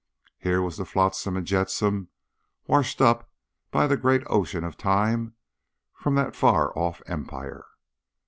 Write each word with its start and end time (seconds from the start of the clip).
Here 0.39 0.63
was 0.63 0.77
the 0.77 0.85
flotsam 0.85 1.37
and 1.37 1.45
jetsam 1.45 2.07
washed 2.65 3.01
up 3.01 3.29
by 3.69 3.85
the 3.85 3.97
great 3.97 4.23
ocean 4.25 4.63
of 4.63 4.75
time 4.75 5.35
from 5.93 6.15
that 6.15 6.35
far 6.35 6.75
off 6.75 7.03
empire. 7.05 7.67